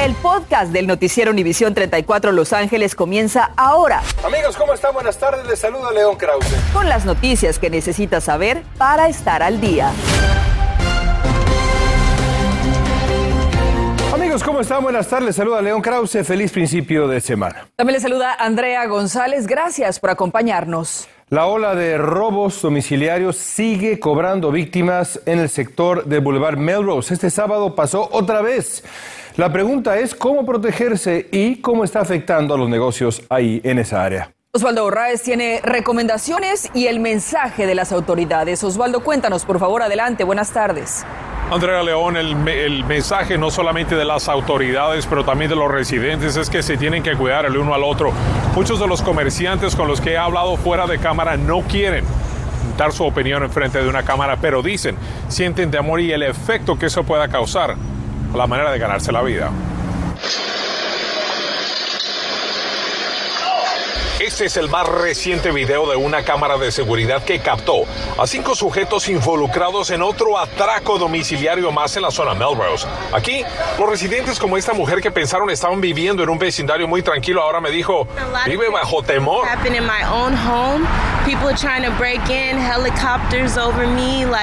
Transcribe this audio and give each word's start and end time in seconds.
El 0.00 0.14
podcast 0.14 0.72
del 0.72 0.86
noticiero 0.86 1.30
Univisión 1.30 1.74
34 1.74 2.32
Los 2.32 2.54
Ángeles 2.54 2.94
comienza 2.94 3.50
ahora. 3.54 4.00
Amigos, 4.24 4.56
¿cómo 4.56 4.72
están? 4.72 4.94
Buenas 4.94 5.18
tardes. 5.18 5.46
Les 5.46 5.58
saluda 5.58 5.92
León 5.92 6.16
Krause. 6.16 6.56
Con 6.72 6.88
las 6.88 7.04
noticias 7.04 7.58
que 7.58 7.68
necesitas 7.68 8.24
saber 8.24 8.62
para 8.78 9.10
estar 9.10 9.42
al 9.42 9.60
día. 9.60 9.92
Amigos, 14.14 14.42
¿cómo 14.42 14.60
están? 14.60 14.82
Buenas 14.82 15.06
tardes. 15.06 15.26
Les 15.26 15.36
saluda 15.36 15.60
León 15.60 15.82
Krause. 15.82 16.26
Feliz 16.26 16.50
principio 16.50 17.06
de 17.06 17.20
semana. 17.20 17.68
También 17.76 17.98
le 17.98 18.00
saluda 18.00 18.32
Andrea 18.32 18.86
González. 18.86 19.46
Gracias 19.46 20.00
por 20.00 20.08
acompañarnos. 20.08 21.08
La 21.28 21.44
ola 21.44 21.74
de 21.74 21.98
robos 21.98 22.62
domiciliarios 22.62 23.36
sigue 23.36 24.00
cobrando 24.00 24.50
víctimas 24.50 25.20
en 25.26 25.40
el 25.40 25.50
sector 25.50 26.06
del 26.06 26.22
Boulevard 26.22 26.56
Melrose. 26.56 27.12
Este 27.12 27.28
sábado 27.28 27.74
pasó 27.74 28.08
otra 28.10 28.40
vez. 28.40 28.82
La 29.40 29.50
pregunta 29.50 29.98
es 29.98 30.14
cómo 30.14 30.44
protegerse 30.44 31.26
y 31.32 31.62
cómo 31.62 31.82
está 31.82 32.00
afectando 32.00 32.52
a 32.52 32.58
los 32.58 32.68
negocios 32.68 33.22
ahí 33.30 33.58
en 33.64 33.78
esa 33.78 34.04
área. 34.04 34.34
Osvaldo 34.52 34.82
Borraes 34.82 35.22
tiene 35.22 35.62
recomendaciones 35.62 36.68
y 36.74 36.88
el 36.88 37.00
mensaje 37.00 37.64
de 37.64 37.74
las 37.74 37.90
autoridades. 37.90 38.62
Osvaldo, 38.62 39.02
cuéntanos, 39.02 39.46
por 39.46 39.58
favor, 39.58 39.82
adelante. 39.82 40.24
Buenas 40.24 40.52
tardes. 40.52 41.06
Andrea 41.50 41.82
León, 41.82 42.18
el, 42.18 42.46
el, 42.46 42.84
mensaje 42.84 43.38
no 43.38 43.50
solamente 43.50 43.94
de 43.96 44.04
las 44.04 44.28
autoridades, 44.28 45.06
pero 45.06 45.24
también 45.24 45.48
de 45.48 45.56
los 45.56 45.70
residentes 45.70 46.36
es 46.36 46.50
que 46.50 46.62
se 46.62 46.76
tienen 46.76 47.02
que 47.02 47.16
cuidar 47.16 47.46
el 47.46 47.56
uno 47.56 47.72
al 47.72 47.82
otro. 47.82 48.12
Muchos 48.54 48.78
de 48.78 48.86
los 48.86 49.00
comerciantes 49.00 49.74
con 49.74 49.88
los 49.88 50.02
que 50.02 50.10
he 50.10 50.18
hablado 50.18 50.58
fuera 50.58 50.86
de 50.86 50.98
cámara 50.98 51.38
no 51.38 51.62
quieren 51.62 52.04
dar 52.76 52.92
su 52.92 53.04
opinión 53.04 53.42
en 53.42 53.50
frente 53.50 53.82
de 53.82 53.88
una 53.88 54.02
cámara, 54.02 54.36
pero 54.38 54.62
dicen, 54.62 54.96
sienten 55.28 55.70
temor 55.70 55.98
y 55.98 56.12
el 56.12 56.24
efecto 56.24 56.78
que 56.78 56.86
eso 56.86 57.04
pueda 57.04 57.26
causar 57.28 57.76
la 58.34 58.46
manera 58.46 58.70
de 58.70 58.78
ganarse 58.78 59.12
la 59.12 59.22
vida. 59.22 59.50
Este 64.20 64.44
es 64.44 64.56
el 64.58 64.68
más 64.68 64.86
reciente 64.86 65.50
video 65.50 65.88
de 65.88 65.96
una 65.96 66.22
cámara 66.22 66.58
de 66.58 66.70
seguridad 66.70 67.24
que 67.24 67.40
captó 67.40 67.84
a 68.18 68.26
cinco 68.26 68.54
sujetos 68.54 69.08
involucrados 69.08 69.90
en 69.90 70.02
otro 70.02 70.38
atraco 70.38 70.98
domiciliario 70.98 71.72
más 71.72 71.96
en 71.96 72.02
la 72.02 72.10
zona 72.10 72.34
Melrose. 72.34 72.86
Aquí, 73.14 73.42
los 73.78 73.88
residentes 73.88 74.38
como 74.38 74.58
esta 74.58 74.74
mujer 74.74 75.00
que 75.00 75.10
pensaron 75.10 75.48
estaban 75.48 75.80
viviendo 75.80 76.22
en 76.22 76.28
un 76.28 76.38
vecindario 76.38 76.86
muy 76.86 77.00
tranquilo, 77.02 77.40
ahora 77.40 77.62
me 77.62 77.70
dijo, 77.70 78.06
vive 78.44 78.68
bajo 78.68 79.02
temor. 79.02 79.46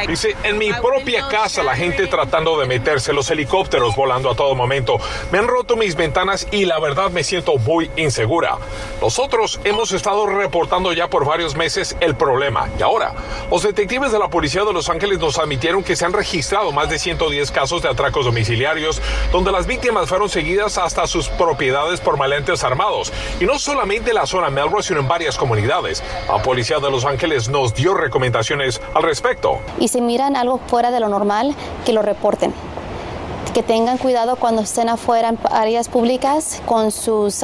Dice, 0.08 0.36
en 0.44 0.58
mi 0.58 0.72
propia 0.72 1.28
casa 1.28 1.64
la 1.64 1.76
gente 1.76 2.08
tratando 2.08 2.60
de 2.60 2.66
meterse, 2.66 3.14
los 3.14 3.30
helicópteros 3.30 3.96
volando 3.96 4.30
a 4.30 4.36
todo 4.36 4.56
momento. 4.56 4.98
Me 5.32 5.40
han 5.40 5.48
roto 5.48 5.76
mis 5.76 5.96
ventanas 5.96 6.48
y 6.52 6.66
la 6.66 6.80
verdad 6.80 7.12
me 7.12 7.24
siento 7.24 7.58
muy 7.58 7.92
insegura. 7.96 8.58
Nosotros 9.02 9.60
hemos 9.64 9.92
estado 9.92 10.26
reportando 10.26 10.94
ya 10.94 11.10
por 11.10 11.26
varios 11.26 11.56
meses 11.56 11.96
el 12.00 12.16
problema. 12.16 12.70
Y 12.80 12.84
ahora, 12.84 13.14
los 13.52 13.64
detectives 13.64 14.12
de 14.12 14.20
la 14.20 14.30
Policía 14.30 14.64
de 14.64 14.74
Los 14.74 14.90
Ángeles 14.90 15.20
nos 15.20 15.38
admitieron 15.38 15.84
que 15.84 15.96
se 15.96 16.06
han 16.06 16.14
registrado 16.14 16.72
más 16.72 16.90
de 16.90 17.00
110 17.00 17.52
casos 17.52 17.82
de 17.82 17.90
atracos 17.90 18.26
domiciliarios, 18.26 19.02
donde 19.32 19.52
las 19.52 19.68
víctimas 19.68 20.10
fueron 20.10 20.30
seguidas 20.30 20.78
hasta 20.78 21.08
sus 21.08 21.30
propiedades 21.30 22.00
por 22.00 22.18
maleantes 22.18 22.64
armados. 22.64 23.12
Y 23.40 23.46
no 23.46 23.60
solamente 23.60 24.10
en 24.12 24.16
la 24.16 24.26
zona 24.26 24.50
Melrose, 24.50 24.90
sino 24.90 25.00
en 25.02 25.08
varias 25.08 25.38
comunidades. 25.38 26.04
La 26.28 26.42
Policía 26.42 26.77
de 26.80 26.92
Los 26.92 27.06
Ángeles 27.06 27.50
nos 27.50 27.74
dio 27.74 27.94
recomendaciones 27.94 28.82
al 28.94 29.04
respecto. 29.04 29.60
Y 29.80 29.88
si 29.88 30.02
miran 30.02 30.36
algo 30.36 30.60
fuera 30.68 30.92
de 30.92 31.00
lo 31.00 31.10
normal, 31.10 31.56
que 31.86 31.94
lo 31.94 32.02
reporten 32.02 32.54
que 33.54 33.64
tengan 33.64 33.98
cuidado 33.98 34.36
cuando 34.36 34.62
estén 34.62 34.88
afuera 34.88 35.30
en 35.30 35.40
áreas 35.50 35.90
públicas 35.90 36.62
con 36.68 36.92
sus 36.92 37.42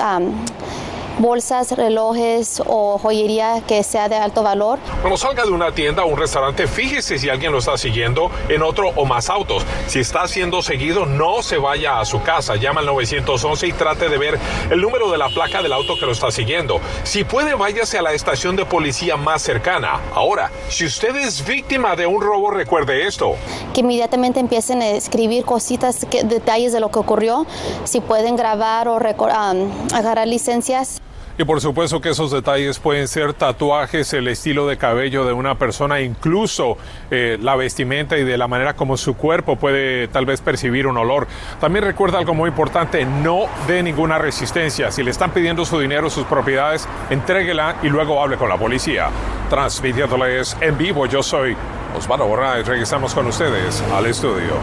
bolsas, 1.19 1.71
relojes 1.71 2.61
o 2.65 2.97
joyería 2.97 3.61
que 3.67 3.83
sea 3.83 4.09
de 4.09 4.15
alto 4.15 4.43
valor. 4.43 4.79
Cuando 5.01 5.17
salga 5.17 5.43
de 5.43 5.51
una 5.51 5.71
tienda 5.71 6.03
o 6.03 6.07
un 6.07 6.17
restaurante, 6.17 6.67
fíjese 6.67 7.19
si 7.19 7.29
alguien 7.29 7.51
lo 7.51 7.59
está 7.59 7.77
siguiendo 7.77 8.31
en 8.49 8.63
otro 8.63 8.89
o 8.95 9.05
más 9.05 9.29
autos. 9.29 9.63
Si 9.87 9.99
está 9.99 10.27
siendo 10.27 10.61
seguido, 10.61 11.05
no 11.05 11.41
se 11.43 11.57
vaya 11.57 11.99
a 11.99 12.05
su 12.05 12.21
casa. 12.21 12.55
Llama 12.55 12.81
al 12.81 12.87
911 12.87 13.67
y 13.67 13.73
trate 13.73 14.09
de 14.09 14.17
ver 14.17 14.39
el 14.69 14.81
número 14.81 15.11
de 15.11 15.17
la 15.17 15.29
placa 15.29 15.61
del 15.61 15.73
auto 15.73 15.95
que 15.99 16.05
lo 16.05 16.11
está 16.11 16.31
siguiendo. 16.31 16.79
Si 17.03 17.23
puede, 17.23 17.53
váyase 17.55 17.97
a 17.97 18.01
la 18.01 18.13
estación 18.13 18.55
de 18.55 18.65
policía 18.65 19.17
más 19.17 19.41
cercana. 19.41 19.99
Ahora, 20.13 20.51
si 20.69 20.85
usted 20.85 21.15
es 21.15 21.45
víctima 21.45 21.95
de 21.95 22.07
un 22.07 22.21
robo, 22.21 22.51
recuerde 22.51 23.05
esto. 23.05 23.35
Que 23.73 23.81
inmediatamente 23.81 24.39
empiecen 24.39 24.81
a 24.81 24.89
escribir 24.89 25.45
cositas, 25.45 26.07
detalles 26.25 26.73
de 26.73 26.79
lo 26.79 26.89
que 26.89 26.99
ocurrió. 26.99 27.45
Si 27.83 28.01
pueden 28.01 28.35
grabar 28.35 28.87
o 28.87 28.95
agarrar 28.97 30.27
licencias. 30.27 31.02
Y 31.35 31.45
por 31.45 31.59
supuesto 31.61 31.99
que 31.99 32.09
esos 32.09 32.29
detalles 32.29 32.77
pueden 32.77 33.07
ser 33.07 33.33
tatuajes, 33.33 34.13
el 34.13 34.27
estilo 34.27 34.67
de 34.67 34.77
cabello 34.77 35.25
de 35.25 35.33
una 35.33 35.57
persona, 35.57 35.99
incluso 35.99 36.77
eh, 37.09 37.39
la 37.41 37.55
vestimenta 37.55 38.19
y 38.19 38.23
de 38.23 38.37
la 38.37 38.47
manera 38.47 38.75
como 38.75 38.97
su 38.97 39.15
cuerpo 39.15 39.55
puede 39.55 40.07
tal 40.09 40.27
vez 40.27 40.41
percibir 40.41 40.85
un 40.85 40.95
olor. 40.95 41.25
También 41.59 41.85
recuerda 41.85 42.19
algo 42.19 42.35
muy 42.35 42.49
importante, 42.49 43.03
no 43.03 43.47
dé 43.67 43.81
ninguna 43.81 44.19
resistencia. 44.19 44.91
Si 44.91 45.01
le 45.01 45.09
están 45.09 45.31
pidiendo 45.31 45.65
su 45.65 45.79
dinero, 45.79 46.07
sus 46.11 46.25
propiedades, 46.25 46.87
entréguela 47.09 47.77
y 47.81 47.89
luego 47.89 48.21
hable 48.21 48.37
con 48.37 48.47
la 48.47 48.57
policía. 48.57 49.09
Transmitiéndoles 49.49 50.55
en 50.61 50.77
vivo, 50.77 51.07
yo 51.07 51.23
soy 51.23 51.57
Osvaldo 51.97 52.27
Borraes. 52.27 52.67
Regresamos 52.67 53.15
con 53.15 53.25
ustedes 53.25 53.83
al 53.91 54.05
estudio. 54.05 54.53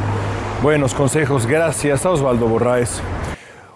Buenos 0.62 0.94
consejos, 0.94 1.46
gracias 1.46 2.06
a 2.06 2.10
Osvaldo 2.10 2.46
Borraes. 2.46 3.02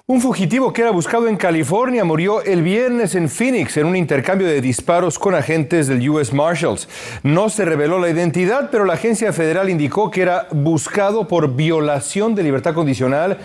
Un 0.06 0.20
fugitivo 0.20 0.70
que 0.70 0.82
era 0.82 0.91
buscado 0.91 1.28
en 1.28 1.38
California 1.38 2.04
murió 2.04 2.42
el 2.42 2.62
viernes 2.62 3.15
en 3.15 3.31
Phoenix 3.31 3.78
en 3.78 3.87
un 3.87 3.97
intercambio 3.97 4.47
de 4.47 4.60
disparos 4.60 5.19
con 5.19 5.34
agentes 5.34 5.87
del 5.87 6.06
US 6.10 6.31
Marshals. 6.34 6.91
No 7.22 7.48
se 7.48 7.65
reveló 7.65 7.98
la 7.98 8.10
identidad, 8.10 8.69
pero 8.70 8.84
la 8.84 8.92
agencia 8.92 9.32
federal 9.32 9.70
indicó 9.70 10.10
que 10.10 10.20
era 10.20 10.47
buscado 10.50 11.26
por 11.26 11.56
violación 11.56 12.34
de 12.34 12.42
libertad 12.42 12.75
condicional 12.75 13.38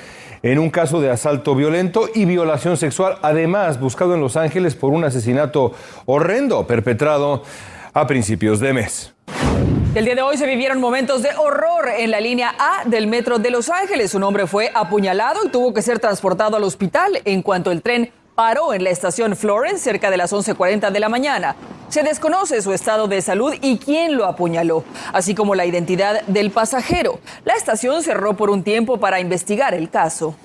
en 0.44 0.60
un 0.60 0.70
caso 0.70 1.00
de 1.00 1.10
asalto 1.10 1.56
violento 1.56 2.10
y 2.14 2.26
violación 2.26 2.76
sexual, 2.76 3.20
además 3.22 3.80
buscado 3.80 4.14
en 4.14 4.20
Los 4.20 4.36
Ángeles 4.36 4.76
por 4.76 4.92
un 4.92 5.06
asesinato 5.06 5.72
horrendo 6.08 6.68
perpetrado 6.68 7.42
a 7.94 8.06
principios 8.06 8.60
de 8.60 8.74
mes. 8.74 9.14
El 9.96 10.06
día 10.06 10.14
de 10.14 10.22
hoy 10.22 10.38
se 10.38 10.46
vivieron 10.46 10.80
momentos 10.80 11.24
de 11.24 11.30
horror 11.36 11.90
en 11.98 12.12
la 12.12 12.20
línea 12.20 12.54
A 12.60 12.84
del 12.86 13.08
metro 13.08 13.40
de 13.40 13.50
Los 13.50 13.70
Ángeles. 13.70 14.14
Un 14.14 14.22
hombre 14.22 14.46
fue 14.46 14.70
apuñalado 14.76 15.44
y 15.44 15.50
tuvo 15.50 15.74
que 15.74 15.82
ser 15.82 15.98
transportado 15.98 16.58
al 16.58 16.64
hospital 16.64 17.20
en 17.26 17.42
cuanto 17.42 17.72
el 17.72 17.82
tren 17.82 18.12
paró 18.36 18.72
en 18.76 18.84
la 18.84 18.92
estación 18.92 19.36
Florence 19.36 19.80
cerca 19.80 20.12
de 20.12 20.18
las 20.18 20.32
11:40 20.32 20.92
de 20.92 21.00
la 21.00 21.10
mañana. 21.10 21.56
Se 21.90 22.04
desconoce 22.04 22.62
su 22.62 22.72
estado 22.72 23.08
de 23.08 23.20
salud 23.24 23.56
y 23.62 23.80
quién 23.80 24.16
lo 24.16 24.26
apuñaló, 24.26 24.84
así 25.12 25.34
como 25.34 25.56
la 25.56 25.66
identidad 25.66 26.22
del 26.28 26.52
pasajero. 26.52 27.20
La 27.44 27.56
estación 27.56 28.04
cerró 28.04 28.38
por 28.38 28.52
un 28.52 28.64
tiempo 28.64 28.98
para 28.98 29.20
investigar 29.20 29.74
el 29.74 29.90
caso. 29.90 30.36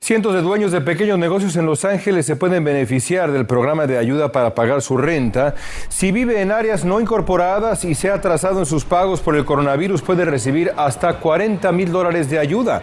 Cientos 0.00 0.34
de 0.34 0.42
dueños 0.42 0.72
de 0.72 0.82
pequeños 0.82 1.18
negocios 1.18 1.56
en 1.56 1.66
Los 1.66 1.84
Ángeles 1.84 2.26
se 2.26 2.36
pueden 2.36 2.62
beneficiar 2.62 3.32
del 3.32 3.46
programa 3.46 3.86
de 3.86 3.98
ayuda 3.98 4.30
para 4.30 4.54
pagar 4.54 4.82
su 4.82 4.96
renta. 4.96 5.54
Si 5.88 6.12
vive 6.12 6.42
en 6.42 6.52
áreas 6.52 6.84
no 6.84 7.00
incorporadas 7.00 7.84
y 7.84 7.94
se 7.94 8.10
ha 8.10 8.14
atrasado 8.14 8.60
en 8.60 8.66
sus 8.66 8.84
pagos 8.84 9.20
por 9.20 9.34
el 9.34 9.44
coronavirus, 9.44 10.02
puede 10.02 10.24
recibir 10.24 10.70
hasta 10.76 11.18
40 11.18 11.72
mil 11.72 11.90
dólares 11.90 12.30
de 12.30 12.38
ayuda. 12.38 12.82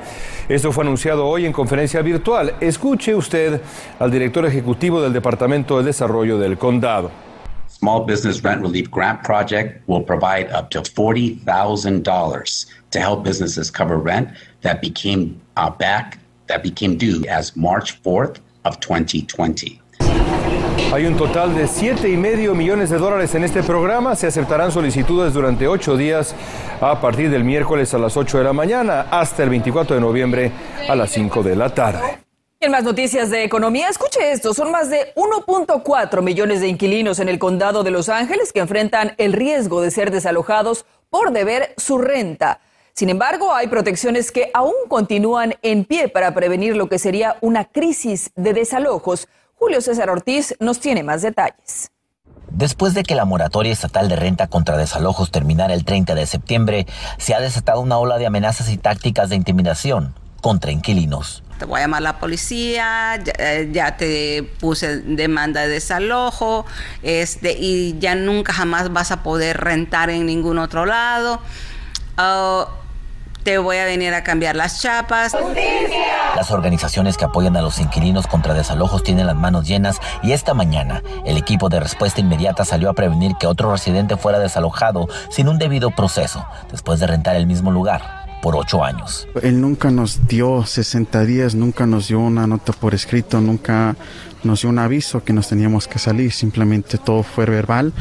Esto 0.49 0.71
fue 0.71 0.83
anunciado 0.83 1.25
hoy 1.25 1.45
en 1.45 1.53
conferencia 1.53 2.01
virtual. 2.01 2.55
Escuche 2.59 3.15
usted 3.15 3.61
al 3.99 4.11
director 4.11 4.45
ejecutivo 4.45 5.01
del 5.01 5.13
Departamento 5.13 5.77
de 5.77 5.85
Desarrollo 5.85 6.37
del 6.39 6.57
Condado. 6.57 7.11
Small 7.69 8.05
Business 8.05 8.41
Rent 8.41 8.61
Relief 8.61 8.89
Grant 8.89 9.23
Project 9.23 9.81
will 9.87 10.03
provide 10.03 10.51
up 10.51 10.69
to 10.71 10.81
$40,000 10.81 12.65
to 12.91 12.99
help 12.99 13.23
businesses 13.23 13.71
cover 13.71 13.97
rent 13.97 14.29
that 14.61 14.81
became 14.81 15.39
uh, 15.55 15.69
back 15.69 16.17
that 16.53 16.61
became 16.61 16.95
due 16.97 17.25
as 17.27 17.55
March 17.55 17.99
4th 18.03 18.39
of 18.63 18.79
2020. 18.79 19.79
Hay 20.93 21.05
un 21.05 21.17
total 21.17 21.55
de 21.55 21.67
siete 21.67 22.09
y 22.09 22.17
medio 22.17 22.53
millones 22.53 22.91
de 22.91 22.97
dólares 22.99 23.33
en 23.33 23.43
este 23.43 23.63
programa. 23.63 24.15
Se 24.15 24.27
aceptarán 24.27 24.71
solicitudes 24.71 25.33
durante 25.33 25.67
ocho 25.67 25.97
días 25.97 26.35
a 26.79 27.01
partir 27.01 27.31
del 27.31 27.43
miércoles 27.43 27.93
a 27.93 27.97
las 27.97 28.15
8 28.15 28.37
de 28.37 28.43
la 28.43 28.53
mañana 28.53 29.07
hasta 29.09 29.43
el 29.43 29.49
24 29.49 29.95
de 29.95 30.01
noviembre 30.01 30.51
a 30.87 30.95
las 30.95 31.09
5 31.11 31.41
de 31.41 31.55
la 31.55 31.69
tarde. 31.69 32.19
En 32.59 32.71
más 32.71 32.83
noticias 32.83 33.29
de 33.29 33.43
economía, 33.43 33.89
escuche 33.89 34.31
esto, 34.31 34.53
son 34.53 34.71
más 34.71 34.89
de 34.89 35.13
1.4 35.15 36.21
millones 36.21 36.61
de 36.61 36.67
inquilinos 36.67 37.19
en 37.19 37.27
el 37.27 37.39
condado 37.39 37.83
de 37.83 37.91
Los 37.91 38.07
Ángeles 38.07 38.53
que 38.53 38.59
enfrentan 38.59 39.15
el 39.17 39.33
riesgo 39.33 39.81
de 39.81 39.89
ser 39.89 40.11
desalojados 40.11 40.85
por 41.09 41.31
deber 41.31 41.73
su 41.77 41.97
renta. 41.97 42.61
Sin 42.95 43.09
embargo, 43.09 43.55
hay 43.55 43.67
protecciones 43.67 44.31
que 44.31 44.51
aún 44.53 44.73
continúan 44.87 45.55
en 45.63 45.83
pie 45.83 46.09
para 46.09 46.35
prevenir 46.35 46.75
lo 46.75 46.89
que 46.89 46.99
sería 46.99 47.37
una 47.41 47.65
crisis 47.65 48.29
de 48.35 48.53
desalojos. 48.53 49.27
Julio 49.55 49.81
César 49.81 50.11
Ortiz 50.11 50.55
nos 50.59 50.79
tiene 50.79 51.01
más 51.01 51.23
detalles. 51.23 51.89
Después 52.51 52.93
de 52.93 53.01
que 53.01 53.15
la 53.15 53.25
moratoria 53.25 53.73
estatal 53.73 54.09
de 54.09 54.15
renta 54.15 54.45
contra 54.45 54.77
desalojos 54.77 55.31
terminara 55.31 55.73
el 55.73 55.85
30 55.85 56.13
de 56.13 56.27
septiembre, 56.27 56.85
se 57.17 57.33
ha 57.33 57.39
desatado 57.39 57.81
una 57.81 57.97
ola 57.97 58.19
de 58.19 58.27
amenazas 58.27 58.69
y 58.69 58.77
tácticas 58.77 59.29
de 59.29 59.37
intimidación 59.37 60.13
contra 60.39 60.71
inquilinos. 60.71 61.41
te 61.57 61.65
voy 61.65 61.79
a 61.79 61.83
llamar 61.83 61.99
a 61.99 62.01
la 62.01 62.19
policía, 62.19 63.15
ya, 63.71 63.87
eh, 63.87 63.93
te 63.97 64.43
puse 64.59 64.97
demanda 64.97 65.61
de 65.61 65.69
desalojo, 65.69 66.65
este, 67.01 67.53
y 67.57 67.97
ya 67.97 68.13
nunca 68.13 68.53
jamás 68.53 68.93
vas 68.93 69.11
a 69.11 69.23
poder 69.23 69.57
rentar 69.61 70.11
en 70.11 70.27
ningún 70.27 70.59
otro 70.59 70.85
lado. 70.85 71.39
Oh, 72.17 72.67
te 73.43 73.57
voy 73.57 73.77
a 73.77 73.85
venir 73.85 74.13
a 74.13 74.23
cambiar 74.23 74.55
las 74.55 74.81
chapas. 74.81 75.35
Las 76.35 76.51
organizaciones 76.51 77.17
que 77.17 77.25
apoyan 77.25 77.55
a 77.57 77.61
los 77.61 77.79
inquilinos 77.79 78.27
contra 78.27 78.53
desalojos 78.53 79.03
tienen 79.03 79.27
las 79.27 79.35
manos 79.35 79.67
llenas 79.67 79.99
y 80.23 80.31
esta 80.31 80.53
mañana 80.53 81.03
el 81.25 81.37
equipo 81.37 81.69
de 81.69 81.79
respuesta 81.79 82.21
inmediata 82.21 82.65
salió 82.65 82.89
a 82.89 82.93
prevenir 82.93 83.35
que 83.39 83.47
otro 83.47 83.71
residente 83.71 84.17
fuera 84.17 84.39
desalojado 84.39 85.07
sin 85.29 85.47
un 85.47 85.59
debido 85.59 85.91
proceso 85.91 86.45
después 86.71 86.99
de 86.99 87.07
rentar 87.07 87.35
el 87.35 87.45
mismo 87.45 87.71
lugar 87.71 88.23
por 88.41 88.55
ocho 88.55 88.83
años. 88.83 89.27
Él 89.41 89.61
nunca 89.61 89.89
nos 89.89 90.27
dio 90.27 90.65
60 90.65 91.23
días, 91.23 91.55
nunca 91.55 91.85
nos 91.85 92.07
dio 92.09 92.19
una 92.19 92.45
nota 92.45 92.73
por 92.73 92.93
escrito, 92.93 93.39
nunca 93.39 93.95
nos 94.43 94.61
dio 94.61 94.69
un 94.69 94.79
aviso 94.79 95.23
que 95.23 95.31
nos 95.31 95.47
teníamos 95.47 95.87
que 95.87 95.99
salir, 95.99 96.31
simplemente 96.33 96.97
todo 96.97 97.23
fue 97.23 97.45
verbal 97.45 97.93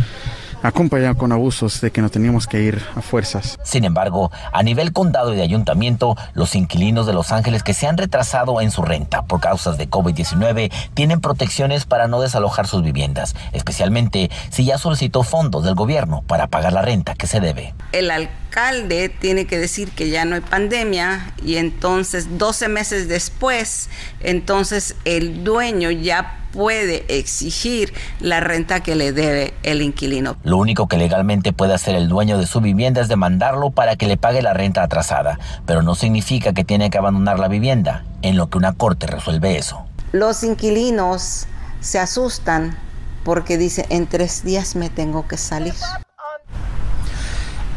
acompañado 0.63 1.17
con 1.17 1.33
abusos 1.33 1.81
de 1.81 1.91
que 1.91 2.01
no 2.01 2.11
teníamos 2.11 2.47
que 2.47 2.63
ir 2.63 2.83
a 2.95 3.03
fuerzas. 3.03 3.59
Sin 3.65 3.85
embargo, 3.85 4.31
a 4.53 4.63
nivel 4.63 4.93
condado 4.93 5.33
y 5.33 5.37
de 5.37 5.43
ayuntamiento, 5.43 6.17
los 6.35 6.55
inquilinos 6.55 7.07
de 7.07 7.13
Los 7.13 7.33
Ángeles 7.33 7.63
que 7.63 7.75
se 7.75 7.87
han 7.87 7.99
retrasado 7.99 8.61
en 8.61 8.71
su 8.71 8.83
renta 8.83 9.23
por 9.23 9.41
causas 9.41 9.79
de 9.79 9.89
COVID-19 9.89 10.73
tienen 10.95 11.21
protecciones 11.21 11.85
para 11.85 12.09
no 12.09 12.21
desalojar 12.21 12.67
sus 12.67 12.83
viviendas, 12.83 13.35
especialmente 13.53 14.31
si 14.51 14.65
ya 14.65 14.79
solicitó 14.79 15.23
fondos 15.23 15.65
del 15.65 15.75
gobierno 15.75 16.23
para 16.27 16.47
pagar 16.47 16.73
la 16.73 16.83
renta 16.83 17.15
que 17.15 17.27
se 17.27 17.41
debe. 17.41 17.75
El 17.93 18.11
alcalde 18.11 19.09
tiene 19.09 19.47
que 19.47 19.59
decir 19.59 19.91
que 19.91 20.11
ya 20.11 20.25
no 20.25 20.35
hay 20.37 20.41
pandemia 20.43 21.33
y 21.45 21.57
entonces 21.57 22.39
12 22.39 22.69
meses 22.69 23.09
después, 23.09 23.89
entonces 24.21 24.97
el 25.05 25.45
dueño 25.45 25.91
ya 25.91 26.42
puede 26.53 27.05
exigir 27.09 27.93
la 28.21 28.41
renta 28.41 28.81
que 28.81 28.95
le 28.95 29.13
debe 29.13 29.55
el 29.63 29.83
inquilino. 29.83 30.37
Lo 30.45 30.59
único 30.59 30.87
que 30.87 30.97
legalmente 30.97 31.53
puede 31.53 31.75
hacer 31.75 31.95
el 31.95 32.09
dueño 32.09 32.39
de 32.39 32.47
su 32.47 32.61
vivienda 32.61 33.01
es 33.01 33.09
demandarlo 33.09 33.71
para 33.71 33.97
que 33.97 34.07
le 34.07 34.17
pague 34.17 34.43
la 34.43 34.53
renta 34.53 34.83
atrasada, 34.83 35.39
pero 35.67 35.83
no 35.83 35.95
significa 35.95 36.53
que 36.53 36.65
tiene 36.65 36.91
que 36.91 36.99
abandonar 36.99 37.39
la 37.39 37.49
vivienda, 37.49 38.05
en 38.23 38.37
lo 38.37 38.49
que 38.49 38.59
una 38.59 38.73
corte 38.75 39.07
resuelve 39.07 39.57
eso. 39.57 39.85
Los 40.13 40.45
inquilinos 40.45 41.47
se 41.81 41.99
asustan 41.99 42.77
porque 43.25 43.57
dice 43.57 43.87
en 43.89 44.07
tres 44.07 44.45
días 44.45 44.77
me 44.77 44.91
tengo 44.91 45.27
que 45.27 45.37
salir. 45.37 45.75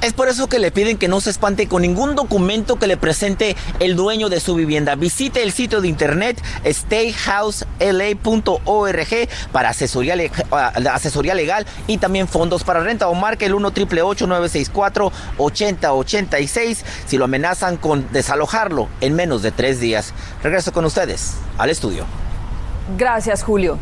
Es 0.05 0.13
por 0.13 0.29
eso 0.29 0.45
que 0.45 0.59
le 0.59 0.69
piden 0.69 0.99
que 0.99 1.07
no 1.07 1.19
se 1.19 1.31
espante 1.31 1.67
con 1.67 1.81
ningún 1.81 2.13
documento 2.13 2.77
que 2.77 2.85
le 2.85 2.95
presente 2.95 3.55
el 3.79 3.95
dueño 3.95 4.29
de 4.29 4.39
su 4.39 4.53
vivienda. 4.53 4.93
Visite 4.93 5.41
el 5.41 5.51
sitio 5.51 5.81
de 5.81 5.87
internet 5.87 6.39
stayhousela.org 6.63 9.29
para 9.51 9.69
asesoría, 9.69 10.15
ah, 10.51 10.73
asesoría 10.93 11.33
legal 11.33 11.65
y 11.87 11.97
también 11.97 12.27
fondos 12.27 12.63
para 12.63 12.81
renta 12.81 13.07
o 13.07 13.15
marque 13.15 13.47
el 13.47 13.55
1 13.55 13.71
964 13.71 15.11
8086 15.39 16.85
si 17.07 17.17
lo 17.17 17.25
amenazan 17.25 17.77
con 17.77 18.07
desalojarlo 18.13 18.87
en 19.01 19.15
menos 19.15 19.41
de 19.41 19.51
tres 19.51 19.79
días. 19.79 20.13
Regreso 20.43 20.71
con 20.71 20.85
ustedes 20.85 21.33
al 21.57 21.71
estudio. 21.71 22.05
Gracias, 22.95 23.41
Julio. 23.41 23.79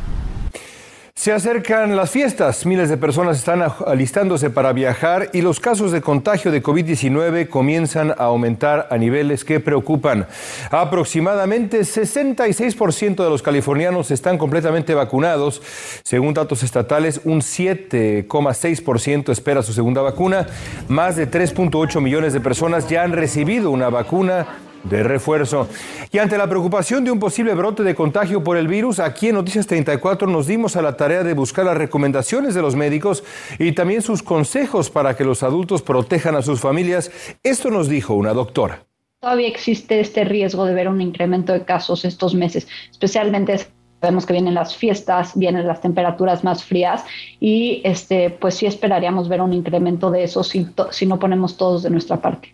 Se 1.24 1.32
acercan 1.32 1.96
las 1.96 2.12
fiestas, 2.12 2.66
miles 2.66 2.90
de 2.90 2.98
personas 2.98 3.38
están 3.38 3.64
alistándose 3.88 4.50
para 4.50 4.74
viajar 4.74 5.30
y 5.32 5.40
los 5.40 5.62
casos 5.62 5.94
de 5.94 6.02
contagio 6.02 6.52
de 6.52 6.62
COVID-19 6.62 7.48
comienzan 7.48 8.12
a 8.12 8.26
aumentar 8.26 8.90
a 8.92 8.98
niveles 8.98 9.46
que 9.46 9.62
preocupan. 9.62 10.28
Aproximadamente 10.70 11.80
66% 11.80 13.24
de 13.24 13.30
los 13.30 13.42
californianos 13.42 14.12
están 14.12 14.38
completamente 14.38 14.94
vacunados. 14.96 15.62
Según 16.04 16.34
datos 16.34 16.62
estatales, 16.62 17.22
un 17.24 17.40
7,6% 17.40 19.32
espera 19.32 19.64
su 19.64 19.72
segunda 19.72 20.02
vacuna. 20.02 20.48
Más 20.90 21.16
de 21.16 21.32
3.8 21.32 22.02
millones 22.02 22.34
de 22.34 22.42
personas 22.42 22.90
ya 22.90 23.04
han 23.04 23.14
recibido 23.14 23.72
una 23.72 23.88
vacuna 23.88 24.46
de 24.84 25.04
refuerzo. 25.04 25.68
Y 26.12 26.18
ante 26.18 26.38
la 26.38 26.48
preocupación 26.48 27.04
de 27.04 27.12
un 27.12 27.20
posible 27.20 27.54
brote 27.54 27.84
de 27.84 27.96
contagio 27.96 28.44
por 28.44 28.58
el 28.58 28.68
virus, 28.68 29.00
aquí 29.00 29.30
en 29.30 29.36
Noticias 29.36 29.68
34 29.68 30.28
nos 30.28 30.48
dimos 30.48 30.76
a 30.76 30.82
la 30.82 30.98
tarea 30.98 31.24
de 31.24 31.34
buscar 31.34 31.66
las 31.66 31.78
recomendaciones 31.78 32.54
de 32.54 32.62
los 32.62 32.76
médicos 32.76 33.24
y 33.60 33.72
también 33.72 34.02
sus 34.02 34.24
consejos 34.24 34.90
para 34.90 35.16
que 35.16 35.24
los 35.24 35.44
adultos 35.44 35.82
protejan 35.82 36.36
a 36.36 36.42
sus 36.42 36.60
familias. 36.60 37.12
Esto 37.44 37.70
nos 37.70 37.88
dijo 37.90 38.14
una 38.14 38.34
doctora. 38.34 38.86
Todavía 39.20 39.48
existe 39.48 40.02
este 40.02 40.26
riesgo 40.26 40.66
de 40.66 40.74
ver 40.74 40.90
un 40.90 41.00
incremento 41.00 41.54
de 41.54 41.64
casos 41.64 42.04
estos 42.04 42.36
meses, 42.36 42.68
especialmente 42.92 43.58
sabemos 44.02 44.26
que 44.26 44.34
vienen 44.34 44.54
las 44.54 44.76
fiestas, 44.76 45.32
vienen 45.34 45.66
las 45.66 45.80
temperaturas 45.80 46.44
más 46.44 46.62
frías 46.62 47.06
y 47.40 47.82
este, 47.86 48.32
pues 48.32 48.56
sí 48.56 48.66
esperaríamos 48.66 49.30
ver 49.30 49.40
un 49.40 49.54
incremento 49.54 50.12
de 50.12 50.26
eso 50.26 50.44
si, 50.44 50.68
si 50.92 51.06
no 51.06 51.20
ponemos 51.20 51.56
todos 51.56 51.84
de 51.84 51.90
nuestra 51.90 52.18
parte. 52.18 52.54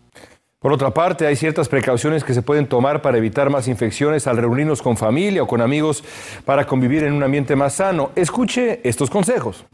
Por 0.59 0.73
otra 0.73 0.93
parte, 0.93 1.25
hay 1.25 1.37
ciertas 1.37 1.69
precauciones 1.69 2.25
que 2.25 2.33
se 2.33 2.41
pueden 2.41 2.67
tomar 2.67 3.01
para 3.01 3.17
evitar 3.17 3.49
más 3.49 3.69
infecciones 3.69 4.27
al 4.27 4.35
reunirnos 4.35 4.81
con 4.81 4.97
familia 4.97 5.41
o 5.41 5.47
con 5.47 5.61
amigos 5.61 6.03
para 6.43 6.67
convivir 6.67 7.03
en 7.03 7.13
un 7.13 7.23
ambiente 7.23 7.55
más 7.55 7.75
sano. 7.75 8.11
Escuche 8.15 8.81
estos 8.83 9.09
consejos 9.09 9.65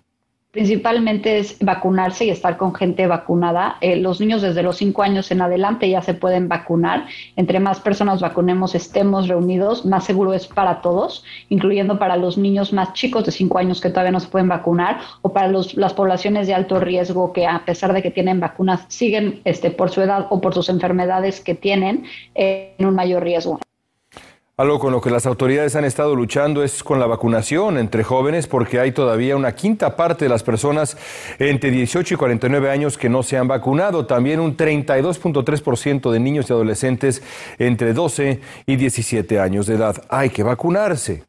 principalmente 0.55 1.37
es 1.37 1.57
vacunarse 1.59 2.23
y 2.23 2.29
estar 2.29 2.55
con 2.55 2.73
gente 2.73 3.07
vacunada. 3.07 3.75
Eh, 3.81 3.97
los 3.97 4.21
niños 4.21 4.41
desde 4.41 4.63
los 4.63 4.77
5 4.77 5.03
años 5.03 5.29
en 5.29 5.41
adelante 5.41 5.89
ya 5.89 6.01
se 6.01 6.13
pueden 6.13 6.47
vacunar. 6.47 7.07
Entre 7.35 7.59
más 7.59 7.81
personas 7.81 8.21
vacunemos, 8.21 8.73
estemos 8.73 9.27
reunidos, 9.27 9.85
más 9.85 10.05
seguro 10.05 10.33
es 10.33 10.47
para 10.47 10.81
todos, 10.81 11.25
incluyendo 11.49 11.99
para 11.99 12.15
los 12.15 12.37
niños 12.37 12.71
más 12.71 12.93
chicos 12.93 13.25
de 13.25 13.33
5 13.33 13.57
años 13.57 13.81
que 13.81 13.89
todavía 13.89 14.13
no 14.13 14.21
se 14.21 14.29
pueden 14.29 14.47
vacunar 14.47 15.01
o 15.21 15.33
para 15.33 15.51
las 15.51 15.93
poblaciones 15.93 16.47
de 16.47 16.53
alto 16.53 16.79
riesgo 16.79 17.33
que 17.33 17.45
a 17.45 17.65
pesar 17.65 17.91
de 17.91 18.01
que 18.01 18.09
tienen 18.09 18.39
vacunas 18.39 18.85
siguen 18.87 19.41
este, 19.43 19.71
por 19.71 19.89
su 19.89 20.01
edad 20.01 20.27
o 20.29 20.39
por 20.39 20.53
sus 20.53 20.69
enfermedades 20.69 21.41
que 21.41 21.55
tienen 21.55 22.05
eh, 22.33 22.75
en 22.77 22.85
un 22.85 22.95
mayor 22.95 23.23
riesgo. 23.23 23.59
Algo 24.57 24.79
con 24.79 24.93
lo 24.93 25.01
que 25.01 25.09
las 25.09 25.25
autoridades 25.25 25.75
han 25.75 25.83
estado 25.83 26.15
luchando 26.15 26.63
es 26.63 26.81
con 26.81 26.97
la 26.97 27.07
vacunación 27.07 27.77
entre 27.77 28.05
jóvenes 28.05 28.47
porque 28.47 28.79
hay 28.79 28.93
todavía 28.93 29.35
una 29.35 29.53
quinta 29.53 29.97
parte 29.97 30.23
de 30.23 30.29
las 30.29 30.43
personas 30.43 30.95
entre 31.39 31.71
18 31.71 32.13
y 32.13 32.17
49 32.17 32.69
años 32.69 32.97
que 32.97 33.09
no 33.09 33.21
se 33.21 33.35
han 33.35 33.49
vacunado. 33.49 34.05
También 34.05 34.39
un 34.39 34.55
32.3% 34.55 36.09
de 36.09 36.19
niños 36.21 36.49
y 36.49 36.53
adolescentes 36.53 37.21
entre 37.59 37.91
12 37.91 38.39
y 38.65 38.77
17 38.77 39.41
años 39.41 39.67
de 39.67 39.75
edad. 39.75 40.01
Hay 40.07 40.29
que 40.29 40.43
vacunarse. 40.43 41.25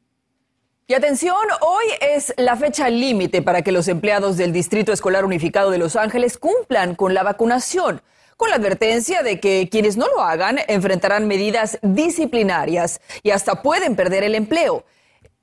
Y 0.86 0.94
atención, 0.94 1.34
hoy 1.62 1.86
es 2.00 2.32
la 2.36 2.54
fecha 2.54 2.88
límite 2.88 3.42
para 3.42 3.62
que 3.62 3.72
los 3.72 3.88
empleados 3.88 4.36
del 4.36 4.52
Distrito 4.52 4.92
Escolar 4.92 5.24
Unificado 5.24 5.72
de 5.72 5.78
Los 5.78 5.96
Ángeles 5.96 6.38
cumplan 6.38 6.94
con 6.94 7.12
la 7.12 7.24
vacunación 7.24 8.02
con 8.36 8.50
la 8.50 8.56
advertencia 8.56 9.22
de 9.22 9.40
que 9.40 9.68
quienes 9.70 9.96
no 9.96 10.06
lo 10.08 10.22
hagan 10.22 10.58
enfrentarán 10.68 11.26
medidas 11.26 11.78
disciplinarias 11.82 13.00
y 13.22 13.30
hasta 13.30 13.62
pueden 13.62 13.96
perder 13.96 14.24
el 14.24 14.34
empleo. 14.34 14.84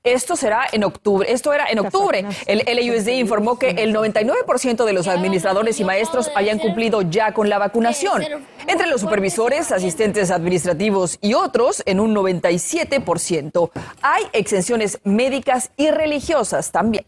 Esto 0.04 0.36
será 0.36 0.66
en 0.70 0.84
octubre. 0.84 1.32
Esto 1.32 1.54
era 1.54 1.64
en 1.70 1.78
octubre. 1.78 2.26
El 2.46 2.58
LUSD 2.58 3.08
informó 3.08 3.58
que 3.58 3.70
el 3.70 3.94
99% 3.94 4.84
de 4.84 4.92
los 4.92 5.08
administradores 5.08 5.80
y 5.80 5.84
maestros 5.84 6.30
habían 6.34 6.58
cumplido 6.58 7.00
ya 7.00 7.32
con 7.32 7.48
la 7.48 7.56
vacunación. 7.56 8.22
Entre 8.66 8.86
los 8.86 9.00
supervisores, 9.00 9.72
asistentes 9.72 10.30
administrativos 10.30 11.16
y 11.22 11.32
otros, 11.32 11.82
en 11.86 12.00
un 12.00 12.14
97%. 12.14 13.70
Hay 14.02 14.24
exenciones 14.34 15.00
médicas 15.04 15.70
y 15.78 15.90
religiosas 15.90 16.70
también. 16.70 17.06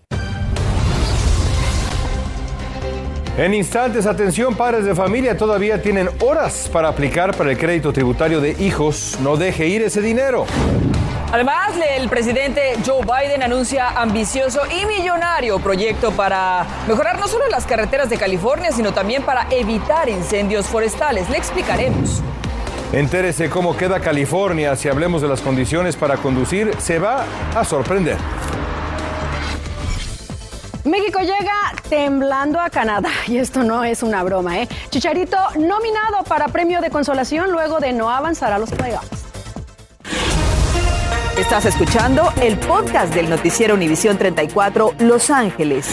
En 3.38 3.52
instantes, 3.52 4.06
atención, 4.06 4.54
padres 4.54 4.86
de 4.86 4.94
familia 4.94 5.36
todavía 5.36 5.82
tienen 5.82 6.08
horas 6.20 6.70
para 6.72 6.88
aplicar 6.88 7.36
para 7.36 7.50
el 7.50 7.58
crédito 7.58 7.92
tributario 7.92 8.40
de 8.40 8.52
hijos. 8.52 9.18
No 9.20 9.36
deje 9.36 9.66
ir 9.66 9.82
ese 9.82 10.00
dinero. 10.00 10.46
Además, 11.30 11.72
el 11.98 12.08
presidente 12.08 12.72
Joe 12.86 13.02
Biden 13.02 13.42
anuncia 13.42 13.90
ambicioso 13.90 14.60
y 14.70 14.86
millonario 14.86 15.58
proyecto 15.58 16.12
para 16.12 16.64
mejorar 16.88 17.18
no 17.18 17.28
solo 17.28 17.46
las 17.50 17.66
carreteras 17.66 18.08
de 18.08 18.16
California, 18.16 18.72
sino 18.72 18.94
también 18.94 19.22
para 19.22 19.46
evitar 19.50 20.08
incendios 20.08 20.64
forestales. 20.64 21.28
Le 21.28 21.36
explicaremos. 21.36 22.22
Entérese 22.94 23.50
cómo 23.50 23.76
queda 23.76 24.00
California. 24.00 24.74
Si 24.76 24.88
hablemos 24.88 25.20
de 25.20 25.28
las 25.28 25.42
condiciones 25.42 25.94
para 25.94 26.16
conducir, 26.16 26.70
se 26.78 26.98
va 26.98 27.26
a 27.54 27.64
sorprender. 27.64 28.16
México 30.86 31.18
llega 31.20 31.74
temblando 31.88 32.60
a 32.60 32.70
Canadá 32.70 33.10
y 33.26 33.38
esto 33.38 33.62
no 33.64 33.84
es 33.84 34.02
una 34.02 34.22
broma, 34.22 34.60
¿eh? 34.60 34.68
Chicharito 34.90 35.36
nominado 35.58 36.22
para 36.28 36.48
premio 36.48 36.80
de 36.80 36.90
consolación 36.90 37.50
luego 37.50 37.80
de 37.80 37.92
no 37.92 38.08
avanzar 38.08 38.52
a 38.52 38.58
los 38.58 38.70
playoffs. 38.70 39.24
Estás 41.36 41.66
escuchando 41.66 42.32
el 42.40 42.56
podcast 42.58 43.12
del 43.14 43.28
noticiero 43.28 43.74
Univisión 43.74 44.16
34 44.16 44.94
Los 45.00 45.28
Ángeles. 45.28 45.86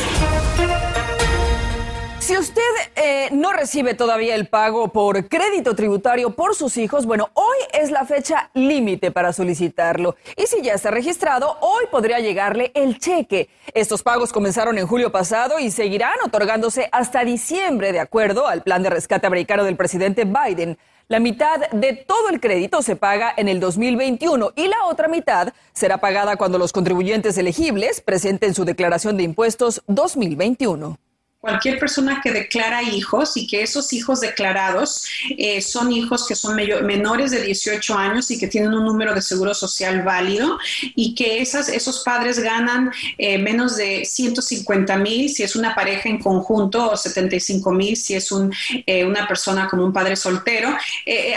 Si 2.24 2.38
usted 2.38 2.62
eh, 2.96 3.28
no 3.34 3.52
recibe 3.52 3.96
todavía 3.96 4.36
el 4.36 4.48
pago 4.48 4.94
por 4.94 5.28
crédito 5.28 5.76
tributario 5.76 6.30
por 6.30 6.56
sus 6.56 6.78
hijos, 6.78 7.06
bueno, 7.06 7.30
hoy 7.34 7.58
es 7.74 7.92
la 7.92 8.06
fecha 8.06 8.50
límite 8.54 9.12
para 9.12 9.34
solicitarlo. 9.34 10.16
Y 10.38 10.48
si 10.48 10.62
ya 10.62 10.74
está 10.74 10.90
registrado, 10.90 11.58
hoy 11.60 11.84
podría 11.92 12.22
llegarle 12.22 12.72
el 12.76 12.98
cheque. 12.98 13.50
Estos 13.74 14.04
pagos 14.04 14.32
comenzaron 14.32 14.78
en 14.78 14.88
julio 14.88 15.12
pasado 15.12 15.60
y 15.60 15.70
seguirán 15.70 16.14
otorgándose 16.26 16.88
hasta 16.94 17.26
diciembre, 17.26 17.92
de 17.92 18.00
acuerdo 18.00 18.48
al 18.48 18.64
plan 18.64 18.84
de 18.84 18.92
rescate 18.92 19.28
americano 19.28 19.66
del 19.66 19.76
presidente 19.76 20.24
Biden. 20.24 20.78
La 21.10 21.20
mitad 21.20 21.60
de 21.72 21.92
todo 21.92 22.30
el 22.30 22.40
crédito 22.40 22.82
se 22.84 22.96
paga 22.96 23.34
en 23.36 23.50
el 23.50 23.60
2021 23.60 24.54
y 24.56 24.70
la 24.70 24.86
otra 24.86 25.10
mitad 25.10 25.54
será 25.74 25.98
pagada 25.98 26.38
cuando 26.38 26.58
los 26.58 26.72
contribuyentes 26.72 27.38
elegibles 27.38 28.00
presenten 28.00 28.54
su 28.54 28.64
declaración 28.64 29.18
de 29.18 29.24
impuestos 29.24 29.84
2021 29.88 30.98
cualquier 31.44 31.78
persona 31.78 32.22
que 32.24 32.32
declara 32.32 32.82
hijos 32.82 33.36
y 33.36 33.46
que 33.46 33.64
esos 33.64 33.92
hijos 33.92 34.22
declarados 34.22 35.06
eh, 35.38 35.62
son 35.62 35.92
hijos 35.92 36.26
que 36.26 36.36
son 36.36 36.56
menores 36.56 37.32
de 37.32 37.42
18 37.42 37.98
años 37.98 38.32
y 38.32 38.40
que 38.40 38.48
tienen 38.48 38.74
un 38.74 38.86
número 38.86 39.14
de 39.14 39.22
seguro 39.22 39.54
social 39.54 40.04
válido 40.04 40.58
y 40.96 41.14
que 41.16 41.42
esas, 41.42 41.68
esos 41.68 42.02
padres 42.06 42.40
ganan 42.40 42.94
eh, 43.18 43.38
menos 43.40 43.76
de 43.76 44.06
150 44.06 44.96
mil 45.00 45.30
si 45.30 45.44
es 45.44 45.58
una 45.58 45.76
pareja 45.76 46.08
en 46.08 46.20
conjunto 46.20 46.92
o 46.92 46.96
75 46.96 47.74
mil 47.74 47.98
si 47.98 48.14
es 48.16 48.32
un, 48.32 48.50
eh, 48.86 49.04
una 49.04 49.28
persona 49.28 49.68
como 49.68 49.84
un 49.84 49.92
padre 49.92 50.16
soltero, 50.16 50.74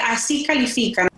así 0.08 0.44
califican. 0.44 1.08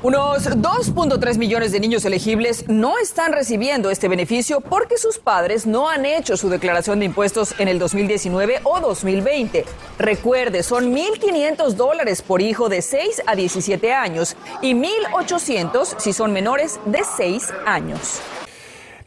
Unos 0.00 0.48
2.3 0.48 1.38
millones 1.38 1.72
de 1.72 1.80
niños 1.80 2.04
elegibles 2.04 2.68
no 2.68 2.98
están 2.98 3.32
recibiendo 3.32 3.90
este 3.90 4.06
beneficio 4.06 4.60
porque 4.60 4.96
sus 4.96 5.18
padres 5.18 5.66
no 5.66 5.88
han 5.88 6.06
hecho 6.06 6.36
su 6.36 6.48
declaración 6.48 7.00
de 7.00 7.06
impuestos 7.06 7.52
en 7.58 7.66
el 7.66 7.80
2019 7.80 8.60
o 8.62 8.78
2020. 8.78 9.64
Recuerde, 9.98 10.62
son 10.62 10.94
1.500 10.94 11.72
dólares 11.72 12.22
por 12.22 12.40
hijo 12.40 12.68
de 12.68 12.80
6 12.80 13.22
a 13.26 13.34
17 13.34 13.92
años 13.92 14.36
y 14.62 14.74
1.800 14.74 15.96
si 15.98 16.12
son 16.12 16.32
menores 16.32 16.78
de 16.86 17.00
6 17.16 17.48
años. 17.66 18.20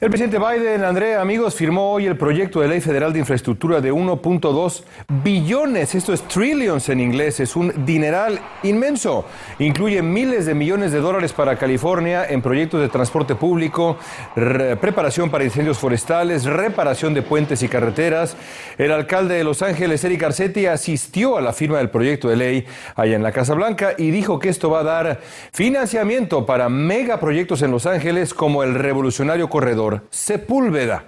El 0.01 0.09
presidente 0.09 0.39
Biden, 0.39 0.83
Andrea, 0.83 1.21
amigos, 1.21 1.53
firmó 1.53 1.91
hoy 1.91 2.07
el 2.07 2.17
proyecto 2.17 2.59
de 2.59 2.67
ley 2.67 2.81
federal 2.81 3.13
de 3.13 3.19
infraestructura 3.19 3.81
de 3.81 3.93
1.2 3.93 4.81
billones, 5.23 5.93
esto 5.93 6.11
es 6.11 6.23
trillions 6.23 6.89
en 6.89 6.99
inglés, 6.99 7.39
es 7.39 7.55
un 7.55 7.85
dineral 7.85 8.39
inmenso. 8.63 9.25
Incluye 9.59 10.01
miles 10.01 10.47
de 10.47 10.55
millones 10.55 10.91
de 10.91 11.01
dólares 11.01 11.33
para 11.33 11.55
California 11.55 12.25
en 12.27 12.41
proyectos 12.41 12.81
de 12.81 12.89
transporte 12.89 13.35
público, 13.35 13.99
preparación 14.33 15.29
para 15.29 15.43
incendios 15.43 15.77
forestales, 15.77 16.45
reparación 16.45 17.13
de 17.13 17.21
puentes 17.21 17.61
y 17.61 17.67
carreteras. 17.67 18.35
El 18.79 18.93
alcalde 18.93 19.35
de 19.35 19.43
Los 19.43 19.61
Ángeles, 19.61 20.03
Eric 20.03 20.19
Garcetti, 20.19 20.65
asistió 20.65 21.37
a 21.37 21.41
la 21.41 21.53
firma 21.53 21.77
del 21.77 21.91
proyecto 21.91 22.27
de 22.27 22.37
ley 22.37 22.65
allá 22.95 23.15
en 23.15 23.21
la 23.21 23.31
Casa 23.31 23.53
Blanca 23.53 23.93
y 23.95 24.09
dijo 24.09 24.39
que 24.39 24.49
esto 24.49 24.71
va 24.71 24.79
a 24.79 24.83
dar 24.83 25.21
financiamiento 25.53 26.47
para 26.47 26.69
megaproyectos 26.69 27.61
en 27.61 27.69
Los 27.69 27.85
Ángeles 27.85 28.33
como 28.33 28.63
el 28.63 28.73
revolucionario 28.73 29.47
corredor 29.47 29.90
Sepúlveda. 30.09 31.03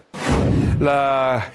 La 0.79 1.45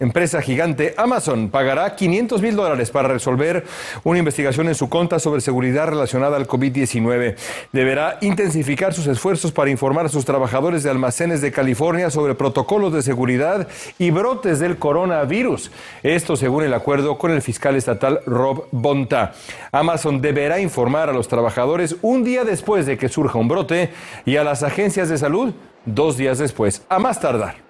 empresa 0.00 0.40
gigante 0.42 0.94
Amazon 0.96 1.48
pagará 1.50 1.94
500 1.94 2.42
mil 2.42 2.56
dólares 2.56 2.90
para 2.90 3.08
resolver 3.08 3.64
una 4.04 4.18
investigación 4.18 4.68
en 4.68 4.74
su 4.74 4.88
conta 4.88 5.18
sobre 5.18 5.40
seguridad 5.40 5.88
relacionada 5.88 6.36
al 6.36 6.46
COVID-19. 6.46 7.36
Deberá 7.72 8.18
intensificar 8.20 8.94
sus 8.94 9.06
esfuerzos 9.06 9.52
para 9.52 9.70
informar 9.70 10.06
a 10.06 10.08
sus 10.08 10.24
trabajadores 10.24 10.82
de 10.82 10.90
almacenes 10.90 11.40
de 11.40 11.52
California 11.52 12.10
sobre 12.10 12.34
protocolos 12.34 12.92
de 12.92 13.02
seguridad 13.02 13.68
y 13.98 14.10
brotes 14.10 14.58
del 14.58 14.78
coronavirus. 14.78 15.70
Esto 16.02 16.36
según 16.36 16.64
el 16.64 16.74
acuerdo 16.74 17.18
con 17.18 17.30
el 17.30 17.42
fiscal 17.42 17.76
estatal 17.76 18.20
Rob 18.26 18.66
Bonta. 18.70 19.34
Amazon 19.72 20.20
deberá 20.20 20.60
informar 20.60 21.08
a 21.10 21.12
los 21.12 21.28
trabajadores 21.28 21.96
un 22.02 22.24
día 22.24 22.44
después 22.44 22.86
de 22.86 22.96
que 22.96 23.08
surja 23.08 23.38
un 23.38 23.48
brote 23.48 23.90
y 24.24 24.36
a 24.36 24.44
las 24.44 24.62
agencias 24.62 25.08
de 25.08 25.18
salud 25.18 25.54
dos 25.84 26.16
días 26.16 26.38
después, 26.38 26.82
a 26.88 26.98
más 26.98 27.20
tardar. 27.20 27.67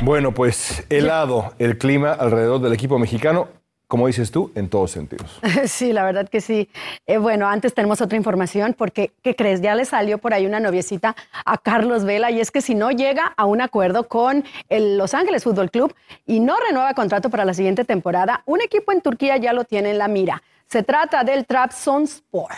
Bueno, 0.00 0.32
pues 0.32 0.84
helado 0.90 1.54
el 1.58 1.76
clima 1.76 2.12
alrededor 2.12 2.60
del 2.60 2.72
equipo 2.72 2.98
mexicano 2.98 3.48
como 3.88 4.06
dices 4.06 4.30
tú, 4.30 4.52
en 4.54 4.68
todos 4.68 4.90
sentidos. 4.90 5.40
Sí, 5.64 5.92
la 5.92 6.04
verdad 6.04 6.28
que 6.28 6.40
sí. 6.40 6.68
Eh, 7.06 7.16
bueno, 7.16 7.48
antes 7.48 7.72
tenemos 7.74 8.00
otra 8.00 8.16
información 8.16 8.74
porque, 8.76 9.12
¿qué 9.22 9.34
crees? 9.34 9.62
Ya 9.62 9.74
le 9.74 9.86
salió 9.86 10.18
por 10.18 10.34
ahí 10.34 10.46
una 10.46 10.60
noviecita 10.60 11.16
a 11.44 11.58
Carlos 11.58 12.04
Vela 12.04 12.30
y 12.30 12.40
es 12.40 12.50
que 12.50 12.60
si 12.60 12.74
no 12.74 12.90
llega 12.90 13.32
a 13.36 13.46
un 13.46 13.62
acuerdo 13.62 14.06
con 14.06 14.44
el 14.68 14.98
Los 14.98 15.14
Ángeles 15.14 15.44
Fútbol 15.44 15.70
Club 15.70 15.94
y 16.26 16.40
no 16.40 16.56
renueva 16.68 16.92
contrato 16.92 17.30
para 17.30 17.46
la 17.46 17.54
siguiente 17.54 17.84
temporada, 17.84 18.42
un 18.44 18.60
equipo 18.60 18.92
en 18.92 19.00
Turquía 19.00 19.38
ya 19.38 19.54
lo 19.54 19.64
tiene 19.64 19.90
en 19.90 19.98
la 19.98 20.08
mira. 20.08 20.42
Se 20.66 20.82
trata 20.82 21.24
del 21.24 21.46
Trabzonspor. 21.46 22.52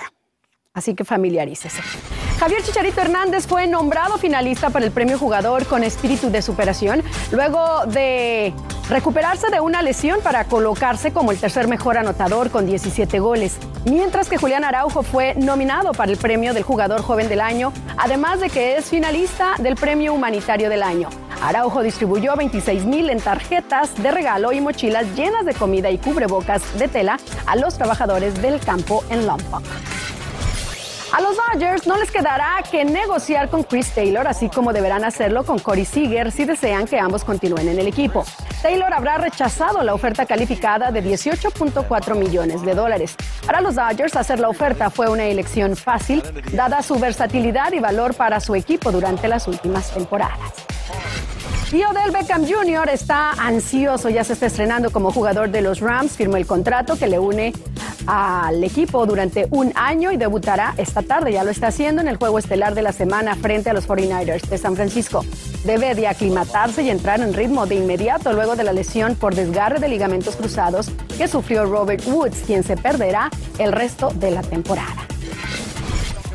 Así 0.75 0.94
que 0.94 1.04
familiarícese. 1.04 1.80
Javier 2.40 2.62
Chicharito 2.62 3.02
Hernández 3.02 3.47
fue 3.47 3.66
nombrado 3.66 4.16
finalista 4.16 4.70
para 4.70 4.87
el 4.87 4.92
premio 4.92 5.18
jugador 5.18 5.66
con 5.66 5.85
espíritu 5.85 6.30
de 6.30 6.40
superación 6.40 7.02
luego 7.32 7.85
de 7.85 8.54
recuperarse 8.88 9.50
de 9.50 9.61
una 9.61 9.82
lesión 9.82 10.20
para 10.23 10.44
colocarse 10.44 11.12
como 11.12 11.32
el 11.32 11.38
tercer 11.38 11.68
mejor 11.68 11.99
anotador 11.99 12.49
con 12.50 12.64
17 12.64 13.18
goles, 13.18 13.59
mientras 13.85 14.30
que 14.30 14.38
Julián 14.38 14.64
Araujo 14.64 15.02
fue 15.02 15.35
nominado 15.35 15.92
para 15.92 16.11
el 16.11 16.16
premio 16.16 16.54
del 16.54 16.62
jugador 16.62 17.02
joven 17.02 17.28
del 17.28 17.42
año, 17.42 17.75
además 17.99 18.40
de 18.40 18.49
que 18.49 18.78
es 18.78 18.87
finalista 18.87 19.56
del 19.59 19.75
premio 19.76 20.14
humanitario 20.14 20.70
del 20.70 20.82
año. 20.82 21.11
Araujo 21.42 21.82
distribuyó 21.82 22.37
26 22.37 22.87
mil 22.87 23.11
en 23.11 23.20
tarjetas 23.20 24.02
de 24.02 24.12
regalo 24.12 24.52
y 24.52 24.62
mochilas 24.62 25.14
llenas 25.14 25.44
de 25.44 25.52
comida 25.52 25.90
y 25.90 25.99
cubrebocas 25.99 26.62
de 26.78 26.88
tela 26.88 27.18
a 27.44 27.56
los 27.56 27.76
trabajadores 27.76 28.40
del 28.40 28.61
campo 28.61 29.04
en 29.11 29.26
Lompoc. 29.26 29.62
A 31.12 31.20
los 31.20 31.36
Dodgers 31.36 31.88
no 31.88 31.96
les 31.96 32.12
quedará 32.12 32.62
que 32.70 32.84
negociar 32.84 33.50
con 33.50 33.64
Chris 33.64 33.92
Taylor, 33.92 34.28
así 34.28 34.48
como 34.48 34.72
deberán 34.72 35.04
hacerlo 35.04 35.44
con 35.44 35.58
Corey 35.58 35.84
Seager 35.84 36.30
si 36.30 36.44
desean 36.44 36.86
que 36.86 37.00
ambos 37.00 37.24
continúen 37.24 37.68
en 37.68 37.80
el 37.80 37.88
equipo. 37.88 38.24
Taylor 38.62 38.94
habrá 38.94 39.18
rechazado 39.18 39.82
la 39.82 39.92
oferta 39.92 40.24
calificada 40.24 40.92
de 40.92 41.02
18.4 41.02 42.14
millones 42.16 42.62
de 42.62 42.74
dólares. 42.76 43.16
Para 43.44 43.60
los 43.60 43.74
Dodgers, 43.74 44.14
hacer 44.14 44.38
la 44.38 44.48
oferta 44.48 44.88
fue 44.88 45.10
una 45.10 45.24
elección 45.24 45.74
fácil, 45.74 46.22
dada 46.52 46.80
su 46.80 46.96
versatilidad 47.00 47.72
y 47.72 47.80
valor 47.80 48.14
para 48.14 48.38
su 48.38 48.54
equipo 48.54 48.92
durante 48.92 49.26
las 49.26 49.48
últimas 49.48 49.90
temporadas. 49.90 50.38
Y 51.72 51.84
Odell 51.84 52.10
Beckham 52.10 52.44
Jr. 52.44 52.88
está 52.88 53.30
ansioso, 53.32 54.08
ya 54.08 54.24
se 54.24 54.32
está 54.32 54.46
estrenando 54.46 54.90
como 54.90 55.12
jugador 55.12 55.50
de 55.50 55.62
los 55.62 55.80
Rams, 55.80 56.16
firmó 56.16 56.36
el 56.36 56.44
contrato 56.44 56.96
que 56.96 57.06
le 57.06 57.18
une 57.20 57.52
al 58.07 58.62
equipo 58.64 59.07
durante 59.07 59.47
un 59.50 59.73
año 59.75 60.12
y 60.12 60.16
debutará 60.16 60.75
esta 60.76 61.02
tarde, 61.02 61.33
ya 61.33 61.45
lo 61.45 61.50
está 61.50 61.69
haciendo 61.69 62.00
en 62.00 62.09
el 62.09 62.16
juego 62.16 62.38
estelar 62.38 62.75
de 62.75 62.83
la 62.83 62.92
semana 62.92 63.37
frente 63.37 63.71
a 63.71 63.73
los 63.73 63.88
49ers 63.88 64.49
de 64.49 64.59
San 64.59 64.76
Francisco. 64.76 65.25
Debe 65.64 65.95
de 65.95 66.09
aclimatarse 66.09 66.83
y 66.83 66.90
entrar 66.90 67.21
en 67.21 67.35
ritmo 67.35 67.66
de 67.66 67.76
inmediato 67.76 68.33
luego 68.33 68.57
de 68.57 68.64
la 68.64 68.73
lesión 68.73 69.14
por 69.14 69.35
desgarre 69.35 69.78
de 69.78 69.88
ligamentos 69.88 70.37
cruzados 70.37 70.90
que 71.16 71.28
sufrió 71.28 71.66
Robert 71.66 72.07
Woods, 72.07 72.42
quien 72.47 72.64
se 72.64 72.76
perderá 72.76 73.30
el 73.59 73.73
resto 73.73 74.11
de 74.11 74.30
la 74.30 74.42
temporada. 74.42 75.07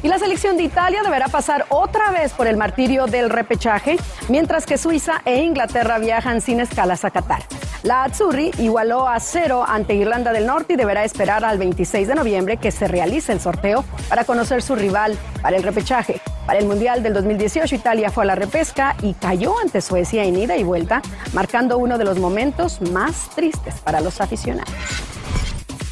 Y 0.04 0.08
la 0.08 0.20
selección 0.20 0.56
de 0.56 0.62
Italia 0.62 1.02
deberá 1.04 1.30
pasar 1.30 1.66
otra 1.70 2.12
vez 2.12 2.32
por 2.34 2.46
el 2.46 2.58
martirio 2.58 3.08
del 3.08 3.32
repechaje, 3.32 3.98
mientras 4.30 4.68
que 4.68 4.78
Suiza 4.78 5.24
e 5.26 5.42
Inglaterra 5.42 5.98
viajan 5.98 6.42
sin 6.42 6.60
escalas 6.60 7.04
a 7.06 7.10
Qatar. 7.10 7.42
La 7.86 8.04
Azzurri 8.04 8.50
igualó 8.58 9.08
a 9.08 9.20
cero 9.20 9.64
ante 9.68 9.94
Irlanda 9.94 10.34
del 10.34 10.48
Norte 10.48 10.74
y 10.74 10.76
deberá 10.76 11.04
esperar 11.04 11.46
al 11.46 11.60
26 11.60 12.08
de 12.08 12.16
noviembre 12.16 12.58
que 12.58 12.72
se 12.72 12.88
realice 12.88 13.32
el 13.32 13.40
sorteo 13.40 13.86
para 14.10 14.24
conocer 14.24 14.64
su 14.64 14.74
rival 14.74 15.16
para 15.44 15.56
el 15.56 15.62
repechaje. 15.62 16.20
Para 16.48 16.58
el 16.58 16.66
Mundial 16.66 17.04
del 17.04 17.14
2018, 17.14 17.76
Italia 17.76 18.10
fue 18.10 18.24
a 18.24 18.26
la 18.26 18.34
repesca 18.34 18.96
y 19.04 19.14
cayó 19.14 19.60
ante 19.60 19.82
Suecia 19.82 20.24
en 20.24 20.36
ida 20.36 20.58
y 20.58 20.64
vuelta, 20.64 21.04
marcando 21.34 21.78
uno 21.78 22.00
de 22.00 22.06
los 22.06 22.18
momentos 22.18 22.82
más 22.92 23.30
tristes 23.36 23.76
para 23.82 24.02
los 24.02 24.20
aficionados. 24.20 24.74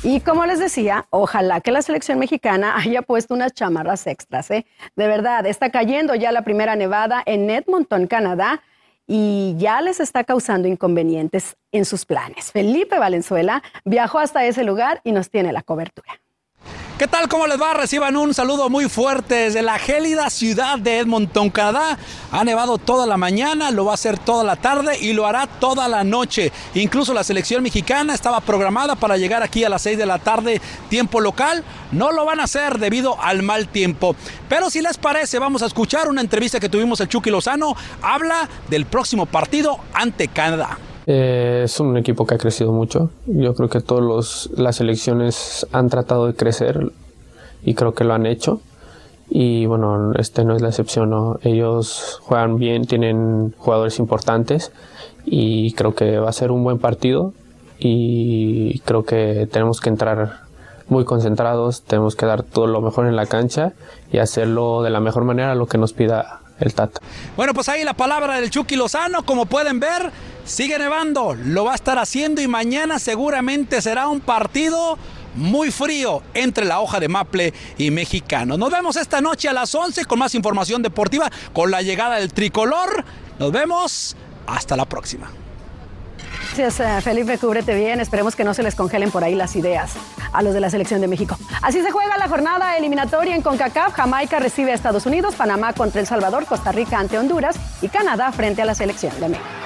Y 0.02 0.22
como 0.22 0.48
les 0.48 0.58
decía, 0.58 1.06
ojalá 1.12 1.62
que 1.62 1.72
la 1.72 1.84
selección 1.84 2.18
mexicana 2.18 2.76
haya 2.84 3.04
puesto 3.04 3.36
unas 3.36 3.54
chamarras 3.54 4.08
extras. 4.08 4.50
¿eh? 4.50 4.66
De 4.96 5.08
verdad, 5.08 5.46
está 5.46 5.70
cayendo 5.70 6.16
ya 6.16 6.32
la 6.32 6.42
primera 6.42 6.76
nevada 6.76 7.22
en 7.24 7.52
Edmonton, 7.52 8.08
Canadá, 8.08 8.64
y 9.08 9.56
ya 9.58 9.82
les 9.82 10.00
está 10.00 10.24
causando 10.24 10.68
inconvenientes 10.68 11.56
en 11.72 11.86
sus 11.86 12.06
planes. 12.06 12.52
Felipe 12.52 12.98
Valenzuela 13.00 13.62
viajó 13.86 14.20
hasta 14.20 14.46
ese 14.46 14.64
lugar 14.64 15.02
y 15.04 15.12
nos 15.12 15.30
tiene 15.30 15.52
la 15.52 15.62
cobertura. 15.62 16.23
¿Qué 17.04 17.10
tal? 17.10 17.28
¿Cómo 17.28 17.48
les 17.48 17.62
va? 17.62 17.74
Reciban 17.74 18.16
un 18.16 18.34
saludo 18.34 18.70
muy 18.70 18.88
fuerte 18.88 19.36
desde 19.36 19.62
la 19.62 19.78
gélida 19.78 20.30
ciudad 20.30 20.80
de 20.80 21.00
Edmonton, 21.00 21.50
Canadá. 21.50 21.98
Ha 22.32 22.46
nevado 22.46 22.78
toda 22.78 23.06
la 23.06 23.18
mañana, 23.18 23.72
lo 23.72 23.84
va 23.84 23.92
a 23.92 23.96
hacer 23.96 24.18
toda 24.18 24.46
la 24.46 24.56
tarde 24.56 24.98
y 24.98 25.12
lo 25.12 25.28
hará 25.28 25.46
toda 25.46 25.90
la 25.90 26.06
noche. 26.06 26.54
Incluso 26.76 27.14
la 27.14 27.26
selección 27.26 27.62
mexicana 27.62 28.14
estaba 28.14 28.40
programada 28.40 28.96
para 28.96 29.18
llegar 29.18 29.44
aquí 29.44 29.66
a 29.66 29.70
las 29.70 29.82
6 29.82 29.98
de 29.98 30.06
la 30.06 30.18
tarde, 30.18 30.62
tiempo 30.90 31.20
local. 31.20 31.66
No 31.92 32.14
lo 32.14 32.24
van 32.24 32.40
a 32.40 32.46
hacer 32.46 32.80
debido 32.80 33.22
al 33.22 33.44
mal 33.44 33.68
tiempo. 33.68 34.16
Pero 34.48 34.70
si 34.70 34.82
les 34.82 34.98
parece, 34.98 35.40
vamos 35.40 35.62
a 35.62 35.66
escuchar 35.66 36.08
una 36.08 36.22
entrevista 36.22 36.62
que 36.62 36.70
tuvimos 36.70 37.02
el 37.02 37.10
Chucky 37.10 37.32
Lozano. 37.32 37.76
Habla 38.02 38.48
del 38.70 38.86
próximo 38.86 39.26
partido 39.26 39.78
ante 39.94 40.30
Canadá. 40.30 40.78
Eh, 41.06 41.62
es 41.66 41.80
un 41.80 41.98
equipo 41.98 42.26
que 42.26 42.36
ha 42.36 42.38
crecido 42.38 42.72
mucho. 42.72 43.10
Yo 43.26 43.54
creo 43.56 43.70
que 43.70 43.82
todas 43.82 44.50
las 44.56 44.78
selecciones 44.78 45.68
han 45.72 45.90
tratado 45.90 46.28
de 46.28 46.36
crecer 46.36 46.92
y 47.64 47.74
creo 47.74 47.94
que 47.94 48.04
lo 48.04 48.14
han 48.14 48.26
hecho. 48.26 48.62
Y 49.30 49.66
bueno, 49.66 50.14
este 50.14 50.44
no 50.46 50.56
es 50.56 50.62
la 50.62 50.70
excepción. 50.70 51.40
Ellos 51.42 52.20
juegan 52.22 52.58
bien, 52.58 52.86
tienen 52.86 53.54
jugadores 53.58 54.00
importantes 54.00 54.72
y 55.26 55.74
creo 55.74 55.96
que 55.96 56.20
va 56.20 56.30
a 56.30 56.34
ser 56.34 56.52
un 56.52 56.64
buen 56.64 56.80
partido. 56.80 57.34
Y 57.80 58.80
creo 58.80 59.04
que 59.04 59.48
tenemos 59.52 59.82
que 59.82 59.90
entrar 59.90 60.44
muy 60.88 61.06
concentrados, 61.06 61.82
tenemos 61.82 62.16
que 62.16 62.26
dar 62.26 62.44
todo 62.44 62.68
lo 62.68 62.82
mejor 62.82 63.08
en 63.08 63.16
la 63.16 63.26
cancha 63.26 63.74
y 64.12 64.20
hacerlo 64.20 64.84
de 64.84 64.90
la 64.90 65.00
mejor 65.00 65.24
manera, 65.24 65.56
lo 65.56 65.66
que 65.66 65.78
nos 65.78 65.94
pida 65.94 66.42
el 66.60 66.74
Tata. 66.74 67.02
Bueno, 67.36 67.54
pues 67.54 67.70
ahí 67.70 67.84
la 67.84 67.94
palabra 67.94 68.36
del 68.36 68.50
Chucky 68.50 68.76
Lozano, 68.76 69.24
como 69.24 69.46
pueden 69.46 69.80
ver, 69.80 70.12
sigue 70.46 70.78
nevando, 70.78 71.34
lo 71.34 71.66
va 71.66 71.74
a 71.74 71.76
estar 71.76 71.98
haciendo 71.98 72.42
y 72.42 72.48
mañana 72.48 73.00
seguramente 73.00 73.82
será 73.82 74.08
un 74.08 74.20
partido 74.20 74.98
muy 75.36 75.72
frío 75.72 76.22
entre 76.34 76.66
la 76.66 76.80
hoja 76.80 77.00
de 77.00 77.08
maple 77.08 77.54
y 77.78 77.92
mexicano. 77.92 78.58
Nos 78.58 78.72
vemos 78.72 78.96
esta 78.96 79.22
noche 79.22 79.50
a 79.50 79.54
las 79.54 79.74
11 79.74 80.06
con 80.06 80.20
más 80.20 80.36
información 80.36 80.82
deportiva 80.82 81.30
con 81.54 81.72
la 81.72 81.82
llegada 81.82 82.18
del 82.18 82.34
tricolor. 82.34 83.04
Nos 83.40 83.52
vemos, 83.52 84.16
hasta 84.46 84.76
la 84.76 84.86
próxima. 84.86 85.32
Gracias, 86.56 86.80
eh, 86.82 87.02
Felipe, 87.02 87.40
cúbrete 87.40 87.74
bien. 87.74 88.00
Esperemos 88.00 88.36
que 88.36 88.44
no 88.44 88.54
se 88.54 88.62
les 88.62 88.76
congelen 88.76 89.10
por 89.10 89.24
ahí 89.24 89.34
las 89.34 89.56
ideas 89.56 89.94
a 90.34 90.44
los 90.44 90.54
de 90.54 90.60
la 90.60 90.70
selección 90.70 91.02
de 91.02 91.08
México. 91.08 91.36
Así 91.64 91.82
se 91.82 91.90
juega 91.90 92.16
la 92.18 92.28
jornada 92.28 92.78
eliminatoria 92.78 93.36
en 93.36 93.42
CONCACAF. 93.42 93.94
Jamaica 93.94 94.38
recibe 94.38 94.72
a 94.72 94.76
Estados 94.76 95.08
Unidos, 95.08 95.34
Panamá 95.34 95.74
contra 95.74 96.00
El 96.00 96.06
Salvador, 96.06 96.46
Costa 96.46 96.72
Rica 96.72 97.00
ante 97.00 97.18
Honduras 97.18 97.56
y 97.82 97.88
Canadá 97.88 98.32
frente 98.32 98.62
a 98.62 98.66
la 98.66 98.76
selección 98.76 99.20
de 99.20 99.30
México. 99.30 99.63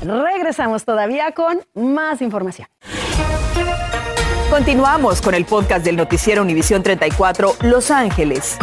Regresamos 0.00 0.84
todavía 0.84 1.32
con 1.32 1.60
más 1.74 2.22
información. 2.22 2.68
Continuamos 4.50 5.20
con 5.20 5.34
el 5.34 5.44
podcast 5.44 5.84
del 5.84 5.96
noticiero 5.96 6.42
Univisión 6.42 6.82
34 6.82 7.56
Los 7.62 7.90
Ángeles. 7.90 8.56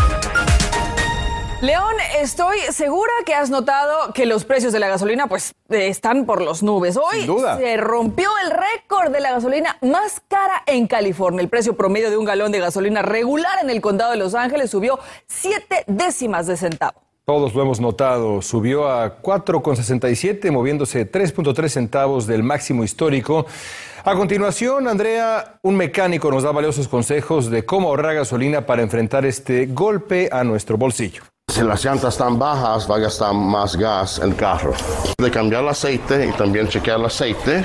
León, 1.61 1.95
estoy 2.19 2.59
segura 2.71 3.11
que 3.25 3.33
has 3.33 3.49
notado 3.49 4.13
que 4.13 4.25
los 4.25 4.45
precios 4.45 4.73
de 4.73 4.79
la 4.79 4.87
gasolina 4.87 5.27
pues 5.27 5.53
están 5.69 6.25
por 6.25 6.41
los 6.41 6.63
nubes. 6.63 6.97
Hoy 6.97 7.27
se 7.57 7.77
rompió 7.77 8.29
el 8.43 8.51
récord 8.51 9.11
de 9.11 9.19
la 9.19 9.31
gasolina 9.31 9.77
más 9.81 10.21
cara 10.27 10.63
en 10.65 10.87
California. 10.87 11.41
El 11.41 11.49
precio 11.49 11.75
promedio 11.75 12.09
de 12.09 12.17
un 12.17 12.25
galón 12.25 12.51
de 12.51 12.59
gasolina 12.59 13.01
regular 13.01 13.57
en 13.61 13.69
el 13.69 13.81
condado 13.81 14.11
de 14.11 14.17
Los 14.17 14.35
Ángeles 14.35 14.69
subió 14.69 14.99
siete 15.27 15.83
décimas 15.87 16.45
de 16.47 16.57
centavo. 16.57 17.01
Todos 17.27 17.55
lo 17.55 17.63
hemos 17.63 17.79
notado, 17.79 18.39
subió 18.43 18.87
a 18.87 19.19
4,67, 19.19 20.51
moviéndose 20.51 21.11
3.3 21.11 21.69
centavos 21.69 22.27
del 22.27 22.43
máximo 22.43 22.83
histórico. 22.83 23.47
A 24.03 24.13
continuación, 24.13 24.87
Andrea, 24.87 25.57
un 25.63 25.75
mecánico 25.75 26.29
nos 26.29 26.43
da 26.43 26.51
valiosos 26.51 26.87
consejos 26.87 27.49
de 27.49 27.65
cómo 27.65 27.87
ahorrar 27.87 28.13
gasolina 28.13 28.67
para 28.67 28.83
enfrentar 28.83 29.25
este 29.25 29.65
golpe 29.65 30.29
a 30.31 30.43
nuestro 30.43 30.77
bolsillo. 30.77 31.23
Si 31.55 31.63
las 31.63 31.85
llantas 31.85 32.15
están 32.15 32.37
bajas, 32.37 32.85
va 32.91 32.97
a 32.97 32.99
gastar 32.99 33.33
más 33.33 33.77
gas 33.77 34.19
el 34.19 34.35
carro. 34.35 34.73
De 35.17 35.31
cambiar 35.31 35.63
el 35.63 35.69
aceite 35.69 36.27
y 36.27 36.33
también 36.33 36.67
chequear 36.67 36.99
el 36.99 37.05
aceite. 37.05 37.63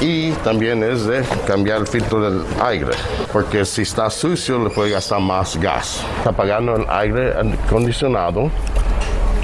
Y 0.00 0.30
también 0.42 0.82
es 0.82 1.04
de 1.04 1.22
cambiar 1.46 1.80
el 1.80 1.86
filtro 1.86 2.18
del 2.18 2.42
aire. 2.62 2.92
Porque 3.30 3.66
si 3.66 3.82
está 3.82 4.08
sucio, 4.08 4.58
le 4.58 4.70
puede 4.70 4.92
gastar 4.92 5.20
más 5.20 5.54
gas. 5.58 6.02
Apagando 6.24 6.76
el 6.76 6.86
aire 6.88 7.34
acondicionado, 7.66 8.50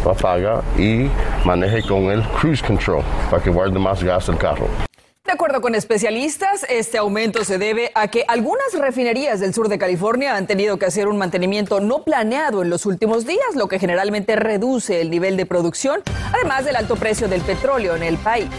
lo 0.06 0.10
apaga 0.10 0.62
y 0.78 1.10
maneje 1.44 1.86
con 1.86 2.04
el 2.04 2.22
cruise 2.40 2.62
control 2.62 3.02
para 3.30 3.42
que 3.42 3.50
guarde 3.50 3.78
más 3.78 4.02
gas 4.02 4.26
el 4.30 4.38
carro. 4.38 4.89
De 5.30 5.34
acuerdo 5.34 5.60
con 5.60 5.76
especialistas, 5.76 6.66
este 6.68 6.98
aumento 6.98 7.44
se 7.44 7.56
debe 7.56 7.92
a 7.94 8.08
que 8.08 8.24
algunas 8.26 8.72
refinerías 8.76 9.38
del 9.38 9.54
sur 9.54 9.68
de 9.68 9.78
California 9.78 10.34
han 10.34 10.48
tenido 10.48 10.76
que 10.76 10.86
hacer 10.86 11.06
un 11.06 11.18
mantenimiento 11.18 11.78
no 11.78 12.02
planeado 12.02 12.62
en 12.62 12.68
los 12.68 12.84
últimos 12.84 13.26
días, 13.26 13.54
lo 13.54 13.68
que 13.68 13.78
generalmente 13.78 14.34
reduce 14.34 15.00
el 15.00 15.08
nivel 15.08 15.36
de 15.36 15.46
producción, 15.46 16.02
además 16.34 16.64
del 16.64 16.74
alto 16.74 16.96
precio 16.96 17.28
del 17.28 17.42
petróleo 17.42 17.94
en 17.94 18.02
el 18.02 18.18
país. 18.18 18.50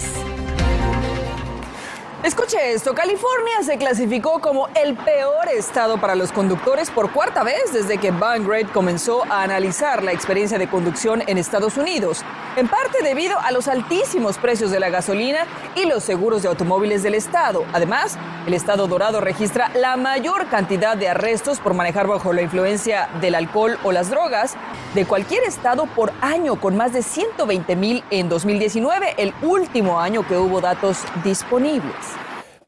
Escuche 2.23 2.73
esto, 2.73 2.93
California 2.93 3.63
se 3.63 3.79
clasificó 3.79 4.39
como 4.41 4.67
el 4.75 4.95
peor 4.95 5.49
estado 5.49 5.99
para 5.99 6.13
los 6.13 6.31
conductores 6.31 6.91
por 6.91 7.11
cuarta 7.11 7.43
vez 7.43 7.73
desde 7.73 7.97
que 7.97 8.11
Bangrade 8.11 8.67
comenzó 8.67 9.23
a 9.27 9.41
analizar 9.41 10.03
la 10.03 10.11
experiencia 10.11 10.59
de 10.59 10.69
conducción 10.69 11.23
en 11.25 11.39
Estados 11.39 11.77
Unidos, 11.77 12.23
en 12.57 12.67
parte 12.67 13.01
debido 13.01 13.39
a 13.39 13.51
los 13.51 13.67
altísimos 13.67 14.37
precios 14.37 14.69
de 14.69 14.79
la 14.79 14.91
gasolina 14.91 15.47
y 15.75 15.85
los 15.85 16.03
seguros 16.03 16.43
de 16.43 16.49
automóviles 16.49 17.01
del 17.01 17.15
estado. 17.15 17.65
Además, 17.73 18.19
el 18.47 18.53
estado 18.53 18.87
dorado 18.87 19.21
registra 19.21 19.69
la 19.75 19.97
mayor 19.97 20.47
cantidad 20.47 20.97
de 20.97 21.09
arrestos 21.09 21.59
por 21.59 21.73
manejar 21.73 22.07
bajo 22.07 22.33
la 22.33 22.41
influencia 22.41 23.09
del 23.21 23.35
alcohol 23.35 23.77
o 23.83 23.91
las 23.91 24.09
drogas 24.09 24.55
de 24.95 25.05
cualquier 25.05 25.43
estado 25.43 25.85
por 25.85 26.11
año, 26.21 26.59
con 26.59 26.75
más 26.75 26.93
de 26.93 27.03
120 27.03 27.75
mil 27.75 28.03
en 28.09 28.29
2019, 28.29 29.15
el 29.17 29.33
último 29.41 29.99
año 29.99 30.27
que 30.27 30.37
hubo 30.37 30.61
datos 30.61 30.97
disponibles. 31.23 31.95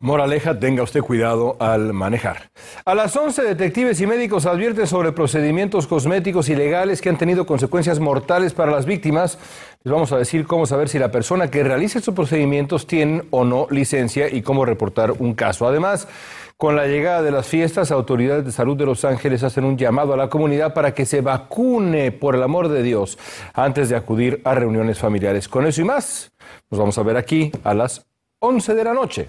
Moraleja, 0.04 0.60
tenga 0.60 0.84
usted 0.84 1.00
cuidado 1.00 1.56
al 1.62 1.94
manejar. 1.94 2.52
A 2.84 2.94
las 2.94 3.16
11, 3.16 3.42
detectives 3.44 4.02
y 4.02 4.06
médicos 4.06 4.46
advierten 4.46 4.86
sobre 4.86 5.14
procedimientos 5.14 5.88
cosméticos 5.88 6.50
ilegales 6.50 7.00
que 7.00 7.08
han 7.08 7.18
tenido 7.18 7.46
consecuencias 7.46 8.02
mortales 8.02 8.54
para 8.54 8.74
las 8.74 8.86
víctimas. 8.86 9.40
Les 9.86 9.92
vamos 9.92 10.14
a 10.14 10.18
decir 10.18 10.48
cómo 10.48 10.66
saber 10.66 10.88
si 10.88 10.98
la 10.98 11.12
persona 11.12 11.52
que 11.52 11.62
realiza 11.62 12.00
estos 12.00 12.16
procedimientos 12.16 12.88
tiene 12.88 13.24
o 13.32 13.44
no 13.44 13.68
licencia 13.70 14.34
y 14.34 14.42
cómo 14.42 14.64
reportar 14.64 15.12
un 15.12 15.34
caso. 15.34 15.68
Además, 15.68 16.08
con 16.56 16.78
la 16.78 16.88
llegada 16.88 17.22
de 17.22 17.32
las 17.32 17.48
fiestas, 17.48 17.92
autoridades 17.92 18.46
de 18.46 18.54
salud 18.54 18.78
de 18.78 18.86
Los 18.86 19.04
Ángeles 19.04 19.44
hacen 19.44 19.66
un 19.66 19.78
llamado 19.78 20.14
a 20.14 20.18
la 20.18 20.30
comunidad 20.30 20.74
para 20.74 20.94
que 20.94 21.06
se 21.06 21.20
vacune, 21.20 22.14
por 22.14 22.36
el 22.36 22.44
amor 22.44 22.70
de 22.70 22.82
Dios, 22.82 23.18
antes 23.54 23.90
de 23.90 23.98
acudir 23.98 24.40
a 24.46 24.56
reuniones 24.56 25.00
familiares. 25.00 25.50
Con 25.50 25.68
eso 25.68 25.82
y 25.82 25.84
más, 25.84 26.32
nos 26.72 26.80
vamos 26.80 26.98
a 26.98 27.04
ver 27.04 27.18
aquí 27.18 27.52
a 27.66 27.74
las 27.74 28.06
11 28.40 28.76
de 28.76 28.84
la 28.86 28.94
noche. 28.94 29.28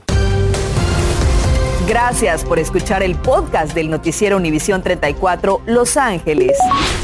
Gracias 1.88 2.44
por 2.44 2.60
escuchar 2.60 3.02
el 3.02 3.16
podcast 3.16 3.74
del 3.74 3.90
noticiero 3.90 4.36
Univisión 4.36 4.84
34 4.84 5.62
Los 5.66 5.96
Ángeles. 5.96 6.56